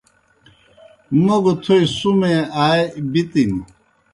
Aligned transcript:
موْ 1.23 1.37
گہ 1.43 1.53
تھوئے 1.63 1.79
سُمے 1.97 2.33
آ 2.63 2.65
بِتِن۔ 3.11 3.51